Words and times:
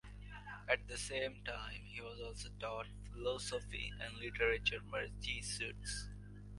At 0.67 0.87
the 0.87 0.97
same 0.97 1.43
time 1.45 1.81
he 1.85 2.01
was 2.01 2.19
also 2.21 2.49
taught 2.59 2.87
philosophy 3.13 3.93
and 4.01 4.17
literature 4.17 4.79
by 4.91 5.09
Jesuits. 5.21 6.07